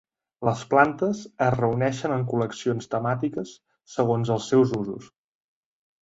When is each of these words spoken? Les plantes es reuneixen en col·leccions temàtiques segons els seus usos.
Les 0.47 0.61
plantes 0.69 1.19
es 1.47 1.51
reuneixen 1.55 2.13
en 2.15 2.23
col·leccions 2.31 2.89
temàtiques 2.93 3.51
segons 3.97 4.31
els 4.37 4.47
seus 4.53 4.73
usos. 4.79 5.11